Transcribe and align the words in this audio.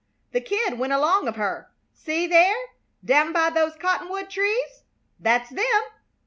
The 0.31 0.41
Kid 0.41 0.79
went 0.79 0.93
along 0.93 1.27
of 1.27 1.35
her. 1.35 1.69
See, 1.93 2.25
there 2.25 2.55
down 3.05 3.33
by 3.33 3.51
those 3.51 3.75
cottonwood 3.75 4.31
trees? 4.31 4.81
That's 5.19 5.51
them." 5.51 5.83